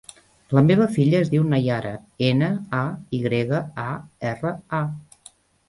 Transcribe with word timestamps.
La 0.57 0.61
meva 0.69 0.87
filla 0.95 1.19
es 1.25 1.29
diu 1.33 1.45
Nayara: 1.51 1.91
ena, 2.31 2.49
a, 2.79 2.81
i 3.19 3.21
grega, 3.29 3.63
a, 3.87 3.89
erra, 4.33 4.59
a. 4.83 5.33